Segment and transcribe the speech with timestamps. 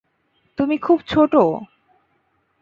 [0.57, 1.33] তুমি খুব ছোট।